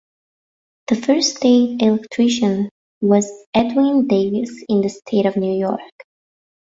The 0.87 0.95
first 0.95 1.35
state 1.37 1.79
electrician 1.79 2.69
was 3.01 3.31
Edwin 3.53 4.07
Davis 4.07 4.63
in 4.67 4.81
the 4.81 4.89
state 4.89 5.27
of 5.27 5.37
New 5.37 5.53
York. 5.53 5.91